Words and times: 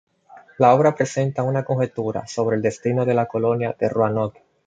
La 0.57 0.73
obra 0.73 0.95
presenta 0.95 1.43
una 1.43 1.63
conjetura 1.63 2.25
sobre 2.25 2.55
el 2.55 2.63
destino 2.63 3.05
de 3.05 3.13
la 3.13 3.27
Colonia 3.27 3.75
de 3.79 3.87
Roanoke. 3.87 4.41